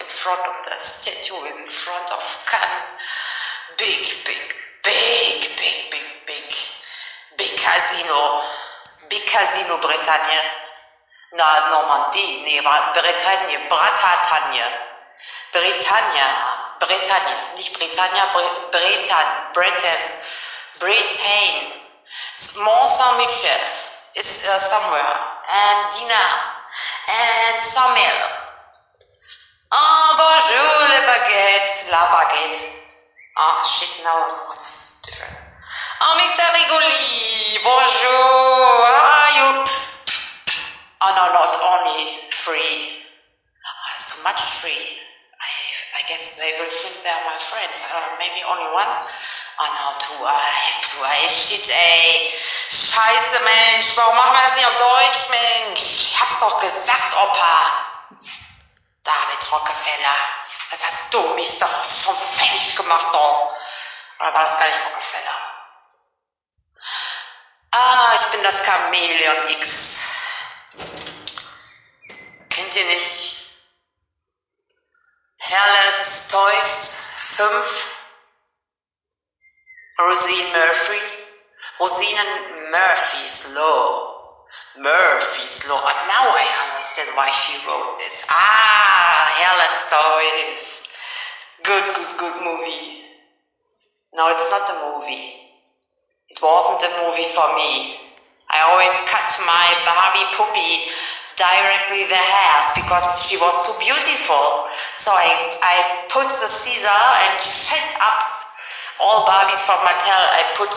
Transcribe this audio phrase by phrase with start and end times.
[0.00, 2.82] in front of the statue, in front of Cannes.
[3.78, 4.44] Big, big,
[4.82, 6.48] big, big, big, big,
[7.38, 8.20] big casino.
[9.08, 10.40] Big Casino Bretagne.
[11.36, 14.66] Na, Normandie, nee, Bretagne, Bratagne.
[15.52, 16.28] Britannia,
[16.80, 20.00] Bretagne, nicht Britannia, Bre Bretan, Breton,
[20.80, 21.72] Britain.
[22.64, 23.62] Mont Saint-Michel
[24.16, 25.14] is uh, somewhere.
[25.48, 26.54] And Dinard.
[27.08, 28.43] And Saumur.
[29.72, 32.64] Oh, bonjour, le baguette, la baguette.
[33.36, 35.36] Ah, shit, now it was different.
[36.00, 36.44] Ah, oh, Mr.
[36.52, 39.64] Rigoli, bonjour, how are you?
[41.00, 43.02] Oh, no, not only free.
[43.64, 44.84] Oh, so much free.
[45.40, 45.50] I,
[45.98, 47.88] I guess they will think they're my friends.
[47.88, 48.92] Uh, maybe only one.
[49.58, 50.24] Oh, no, two.
[50.24, 50.96] I have to.
[51.00, 52.30] Uh, I uh, shit, ey.
[52.70, 53.96] Scheiße, Mensch.
[53.96, 55.80] Warum machen wir das nicht auf Deutsch, Mensch?
[55.80, 57.84] Ich hab's doch gesagt, Opa.
[59.04, 60.16] David Rockefeller.
[60.70, 63.54] Was hast du mich doch schon fertig gemacht, doch?
[64.18, 65.54] Oder war das gar nicht Rockefeller?
[67.70, 70.00] Ah, ich bin das Chamäleon X.
[72.48, 73.44] Kennt ihr nicht?
[75.40, 77.98] Hairless Toys 5.
[79.98, 81.02] Rosine Murphy.
[81.78, 84.46] Rosinen Murphy's Law.
[84.76, 85.82] Murphy's Law.
[85.82, 86.46] Now I
[86.94, 88.26] understand why she wrote this.
[88.30, 90.62] Ah, Hairless Toys.
[91.66, 93.02] Good, good, good movie.
[94.14, 95.26] No, it's not a movie.
[96.30, 97.98] It wasn't a movie for me.
[98.46, 100.86] I always cut my Barbie puppy
[101.34, 104.70] directly the hairs because she was too beautiful.
[104.70, 108.22] So I, I put the scissor and shut up
[109.02, 110.14] all Barbies from Mattel.
[110.14, 110.70] I put,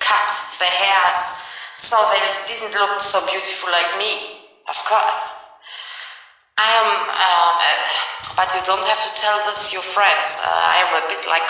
[0.00, 0.28] cut
[0.64, 1.18] the hairs
[1.76, 4.48] so they didn't look so beautiful like me.
[4.64, 5.37] Of course.
[6.58, 10.42] I am, um, uh, but you don't have to tell this your friends.
[10.42, 11.48] Uh, I am a bit like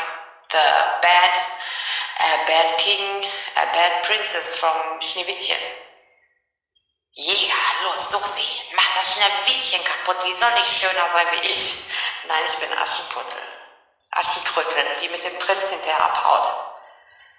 [0.53, 0.67] the
[1.01, 1.35] bad,
[2.21, 3.25] uh, bad king,
[3.57, 5.57] a bad princess from Schneewittchen.
[7.17, 7.57] Jäger,
[7.89, 8.75] los, such sie.
[8.77, 10.19] Mach das Schneewittchen kaputt.
[10.27, 11.85] Die soll nicht schöner sein wie ich.
[12.29, 13.43] Nein, ich bin Aschenputtel.
[14.11, 16.53] Aschenkrüttel, die mit dem Prinz hinterher abhaut.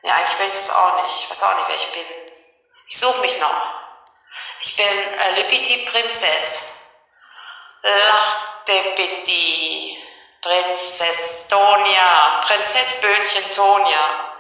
[0.04, 1.22] Ja, eigentlich bin ich es auch nicht.
[1.22, 2.06] Ich weiß auch nicht, wer ich bin.
[2.88, 3.62] Ich suche mich noch.
[4.62, 6.79] Ich bin äh, Lipiti Prinzess.
[7.82, 9.98] Lachte Pitti.
[10.42, 12.42] Prinzess Tonia.
[12.42, 14.34] Prinzessböhnchen Tonia.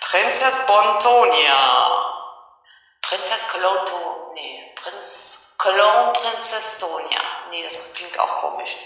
[0.00, 2.10] Prinzess Bontonia.
[3.02, 7.20] Prinzess Cologne, to nee, Prinz, Cologne Princess Tonia.
[7.50, 8.76] Nee, das klingt auch komisch.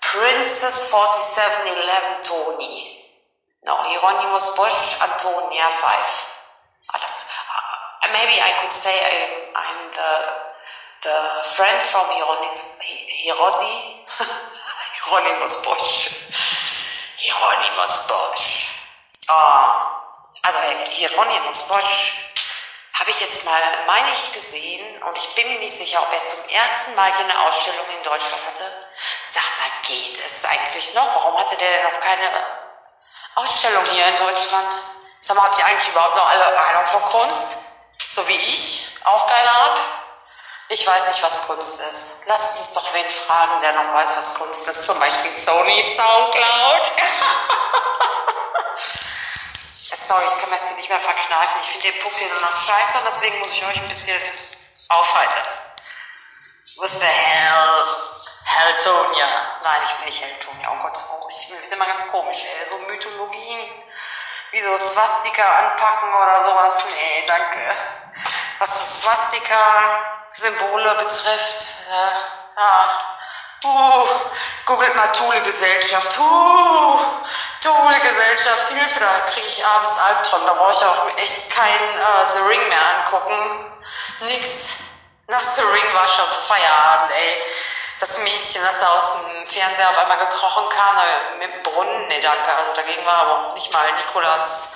[0.00, 2.98] Princess 4711 Tony.
[3.64, 6.26] No, Hieronymus Bosch, Antonia 5.
[6.88, 7.26] Ah, das,
[8.04, 12.71] uh, maybe I could say I'm, I'm the, the friend from Hieronymus,
[13.22, 14.04] Hierosi,
[14.94, 16.10] Hieronymus Bosch.
[17.18, 18.68] Hieronymus Bosch.
[19.28, 19.64] Oh,
[20.42, 20.58] also
[20.90, 22.14] Hieronymus Bosch
[22.98, 26.22] habe ich jetzt mal, meine ich, gesehen und ich bin mir nicht sicher, ob er
[26.24, 28.64] zum ersten Mal hier eine Ausstellung in Deutschland hatte.
[29.22, 31.14] Sag mal, geht es eigentlich noch?
[31.14, 32.28] Warum hatte der denn noch keine
[33.36, 34.72] Ausstellung hier in Deutschland?
[35.20, 37.58] Sag mal, habt ihr eigentlich überhaupt noch alle Ahnung von Kunst?
[38.08, 40.01] So wie ich auch keine hab?
[40.72, 42.20] Ich weiß nicht, was Kunst ist.
[42.24, 44.86] Lasst uns doch wen fragen, der noch weiß, was Kunst ist.
[44.86, 46.92] Zum Beispiel Sony Soundcloud.
[50.08, 51.60] Sorry, ich kann mir das hier nicht mehr verkneifen.
[51.60, 54.18] Ich finde den Puff hier nur noch scheiße und deswegen muss ich euch ein bisschen
[54.88, 55.42] aufhalten.
[56.78, 57.84] With the hell,
[58.44, 59.26] Helltonia.
[59.62, 60.70] Nein, ich bin nicht Helltonia.
[60.72, 62.66] Oh Gott, oh, ich bin immer ganz komisch, ey.
[62.66, 63.84] So Mythologien,
[64.52, 66.84] wie so Swastika anpacken oder sowas.
[66.88, 67.58] Nee, danke.
[68.58, 69.10] Was so
[70.32, 72.12] Swastika-Symbole betrifft, ja,
[72.56, 72.88] ja.
[73.64, 74.08] Uh,
[74.66, 76.18] googelt mal Thule-Gesellschaft.
[76.18, 76.98] Uh,
[77.60, 80.46] Thule-Gesellschaft, Hilfe, da kriege ich abends Albtraum.
[80.46, 83.80] Da brauche ich auch echt kein äh, The Ring mehr angucken.
[84.20, 84.78] Nix.
[85.28, 87.42] Nach The Ring war schon Feierabend, ey.
[88.00, 90.96] Das Mädchen, das da aus dem Fernseher auf einmal gekrochen kam,
[91.38, 92.52] mit dem Brunnen, nee, danke.
[92.52, 94.70] Also dagegen war aber auch nicht mal Nikolas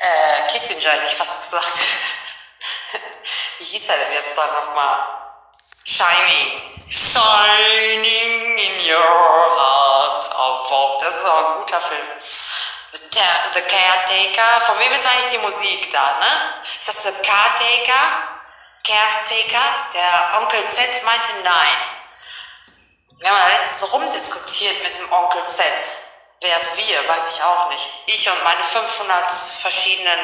[0.00, 1.68] äh, Kissinger, hätte ich fast gesagt.
[3.58, 4.98] Wie hieß er denn jetzt da nochmal?
[5.84, 6.62] Shining.
[6.88, 10.30] Shining in your heart.
[10.38, 12.08] Oh, wow, das ist auch ein guter Film.
[12.92, 12.98] The,
[13.54, 14.60] the Caretaker.
[14.60, 16.62] Von wem ist eigentlich die Musik da, ne?
[16.78, 18.02] Ist das The Caretaker?
[18.84, 19.86] Caretaker?
[19.94, 21.92] Der Onkel Z meinte nein.
[23.20, 25.64] Wir haben letztens rumdiskutiert mit dem Onkel Z.
[26.40, 27.08] Wer ist wir?
[27.08, 27.88] Weiß ich auch nicht.
[28.06, 30.18] Ich und meine 500 verschiedenen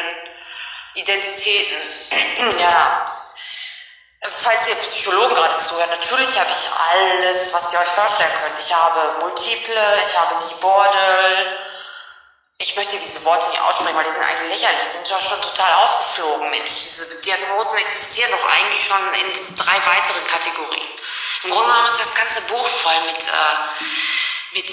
[0.99, 2.59] Identitäten.
[2.59, 3.07] ja.
[4.21, 8.59] falls ihr Psychologen gerade zuhört, natürlich habe ich alles, was ihr euch vorstellen könnt.
[8.59, 11.59] Ich habe Multiple, ich habe Libordel.
[12.61, 14.83] Ich möchte diese Worte nicht aussprechen, weil die sind eigentlich lächerlich.
[14.83, 16.71] Die sind ja schon total aufgeflogen, Mensch.
[16.83, 20.89] Diese Diagnosen existieren doch eigentlich schon in drei weiteren Kategorien.
[21.45, 24.67] Im Grunde genommen ist das ganze Buch voll mit, äh, mit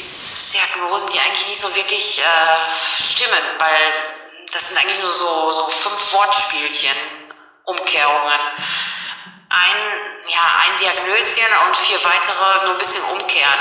[0.54, 4.15] Diagnosen, die eigentlich nicht so wirklich äh, stimmen, weil
[4.56, 6.96] das sind eigentlich nur so, so fünf Wortspielchen,
[7.66, 8.40] Umkehrungen
[9.50, 13.60] ein, ja, ein Diagnöschen und vier weitere nur ein bisschen umkehren.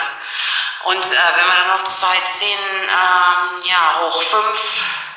[0.84, 5.14] Und äh, wenn man dann noch zwei, zehn, äh, ja, hoch fünf,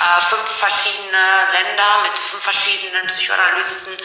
[0.00, 3.96] äh, fünf verschiedene Länder mit fünf verschiedenen Psychoanalysten,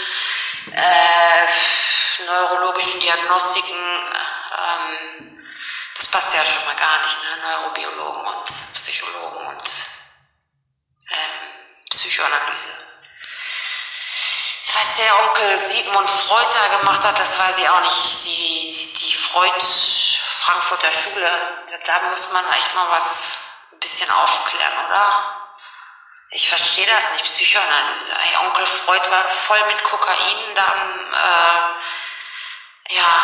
[0.74, 5.44] äh, neurologischen Diagnostiken, ähm,
[5.95, 7.38] das passt ja schon mal gar nicht, ne?
[7.42, 9.90] Neurobiologen und Psychologen und
[12.21, 12.91] Psychoanalyse
[14.73, 18.25] was der Onkel Sigmund Freud da gemacht hat, das weiß ich auch nicht.
[18.25, 21.29] Die, die Freud Frankfurter Schule,
[21.85, 23.38] da muss man echt mal was
[23.73, 25.35] ein bisschen aufklären, oder?
[26.29, 28.12] Ich verstehe das nicht, Psychoanalyse.
[28.13, 30.63] Ey, Onkel Freud war voll mit Kokain da
[31.13, 33.24] äh, ja,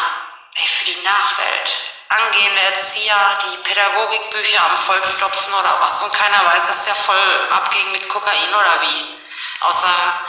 [0.55, 1.96] ey, für die Nachwelt.
[2.09, 7.91] Angehende Erzieher, die Pädagogikbücher am Vollstopfen oder was und keiner weiß, dass der voll abging
[7.91, 9.17] mit Kokain oder wie.
[9.61, 10.19] Außer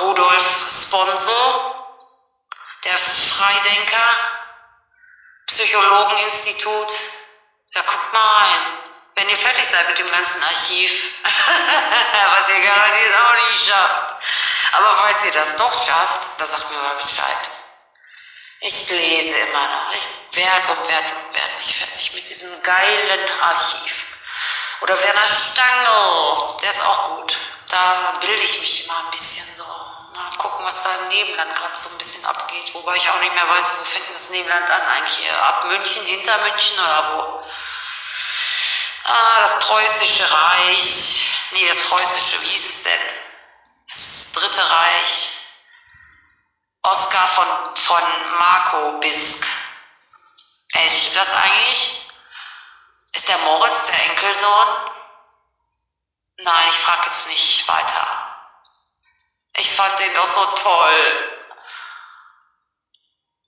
[0.00, 1.88] Rudolf Sponsor,
[2.84, 4.16] der Freidenker,
[5.46, 6.92] Psychologeninstitut.
[7.72, 8.78] Ja, guckt mal rein.
[9.16, 11.14] Wenn ihr fertig seid mit dem ganzen Archiv,
[12.36, 14.14] was ihr garantiert auch nicht schafft.
[14.72, 17.50] Aber falls ihr das doch schafft, dann sagt mir mal Bescheid.
[18.60, 19.94] Ich lese immer noch.
[19.94, 24.06] Ich werde und werde und werde nicht fertig mit diesem geilen Archiv.
[24.80, 27.38] Oder Werner Stangl, der ist auch gut.
[27.68, 29.64] Da bilde ich mich immer ein bisschen so.
[29.64, 32.74] Mal gucken, was da im Nebenland gerade so ein bisschen abgeht.
[32.74, 34.82] Wobei ich auch nicht mehr weiß, wo fängt das Nebenland an?
[34.82, 37.44] Eigentlich ab München, hinter München oder wo?
[39.04, 41.26] Ah, das Preußische Reich.
[41.52, 43.00] Nee, das Preußische, wie hieß es denn?
[43.86, 45.27] Das Dritte Reich.
[47.38, 48.02] Von, von
[48.40, 49.46] Marco Bisk.
[50.72, 52.10] Ey, stimmt das eigentlich?
[53.12, 54.66] Ist der Moritz der Enkelsohn?
[56.38, 58.06] Nein, ich frage jetzt nicht weiter.
[59.52, 61.38] Ich fand den doch so toll.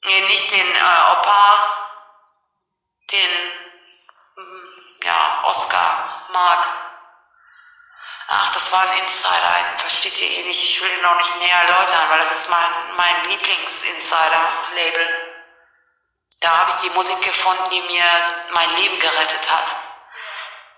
[0.05, 1.79] Nee, nicht den äh, Opa,
[3.11, 3.53] den,
[4.37, 6.90] hm, ja, Oscar Mark.
[8.33, 10.63] Ach, das war ein Insider, einen versteht ihr eh nicht.
[10.63, 15.09] Ich will ihn auch nicht näher erläutern, weil das ist mein, mein Lieblings-Insider-Label.
[16.39, 18.05] Da habe ich die Musik gefunden, die mir
[18.53, 19.75] mein Leben gerettet hat.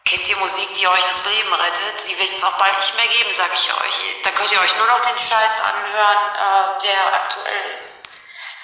[0.06, 2.08] Kennt ihr Musik, die euch das Leben rettet?
[2.08, 4.22] Die wird es auch bald nicht mehr geben, sag ich euch.
[4.22, 8.08] Dann könnt ihr euch nur noch den Scheiß anhören, äh, der aktuell ist.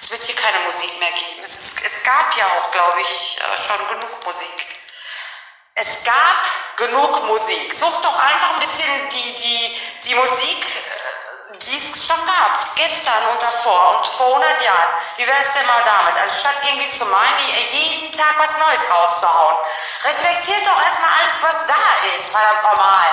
[0.01, 1.43] Es wird hier keine Musik mehr geben.
[1.43, 4.68] Es, es gab ja auch, glaube ich, äh, schon genug Musik.
[5.81, 6.43] Es gab
[6.75, 7.73] genug Musik.
[7.73, 12.75] Sucht doch einfach ein bisschen die, die, die Musik, äh, die es schon gab.
[12.75, 14.89] Gestern und davor und vor 100 Jahren.
[15.15, 16.17] Wie wäre es denn mal damit?
[16.21, 17.39] Anstatt irgendwie zu meinen,
[17.71, 19.55] jeden Tag was Neues rauszuhauen.
[20.03, 23.09] Reflektiert doch erstmal alles, was da ist, verdammt normal.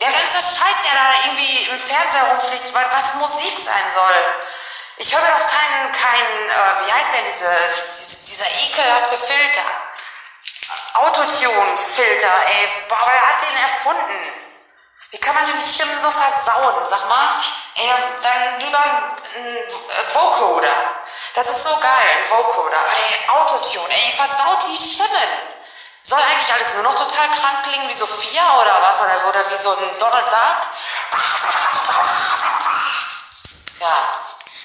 [0.00, 4.42] Der ganze Scheiß, der da irgendwie im Fernseher rumfliegt, was Musik sein soll.
[4.96, 7.56] Ich höre doch keinen, keinen, äh, wie heißt denn diese,
[8.26, 9.62] dieser ekelhafte Filter?
[11.38, 14.32] Autotune-Filter, ey, boah, wer hat den erfunden?
[15.10, 16.84] Wie kann man die Stimmen so versauen?
[16.84, 17.42] Sag mal,
[17.76, 17.92] ey,
[18.22, 19.12] dann lieber ein
[20.12, 20.74] Vocoder.
[21.34, 22.76] Das ist so geil, ein Vocoder.
[22.76, 25.28] Ey, Autotune, ey, versaut die Stimmen.
[26.02, 29.00] Soll eigentlich alles nur noch total krank klingen wie Sophia oder was?
[29.00, 30.68] Oder, oder wie so ein Donald Duck?
[33.80, 34.08] Ja,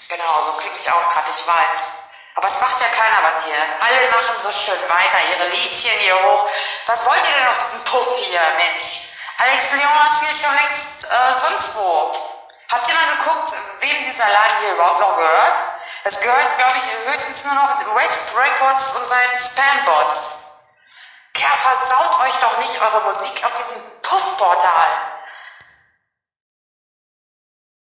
[0.09, 2.02] genau, so klinge ich auch gerade, ich weiß.
[2.35, 3.55] Aber es macht ja keiner was hier.
[3.79, 6.49] Alle machen so schön weiter, ihre Liedchen hier hoch.
[6.87, 9.09] Was wollt ihr denn auf diesem Puff hier, Mensch?
[9.37, 12.13] Alex Leon ist hier schon längst äh, sonst wo.
[12.71, 15.55] Habt ihr mal geguckt, wem dieser Laden hier überhaupt noch gehört?
[16.05, 20.39] Es gehört, glaube ich, höchstens nur noch West Records und seinen Spambots.
[21.33, 25.12] Kerl, versaut euch doch nicht eure Musik auf diesem Puff-Portal.